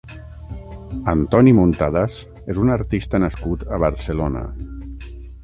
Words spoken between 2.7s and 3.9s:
artista nascut a